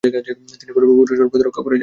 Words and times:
তিনি 0.03 0.71
কঠোরভাবে 0.75 0.97
পবিত্র 0.97 1.11
শহরের 1.17 1.31
প্রতিরক্ষা 1.33 1.61
করে 1.65 1.73
যান। 1.75 1.79